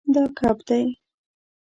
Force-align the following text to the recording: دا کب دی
دا 0.13 0.23
کب 0.37 0.57
دی 0.67 0.81